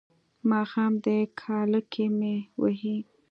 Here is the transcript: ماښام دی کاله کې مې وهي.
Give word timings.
ماښام 0.49 0.93
دی 1.03 1.19
کاله 1.41 1.79
کې 1.91 2.05
مې 2.17 2.35
وهي. 2.61 2.97